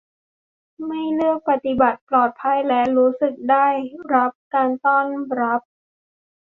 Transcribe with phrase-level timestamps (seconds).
[0.85, 3.67] ไม่เลือกปฏิบัติ ปลอดภัยและรู้สึกได้
[4.13, 5.05] รับการต้อน
[5.39, 5.61] รับ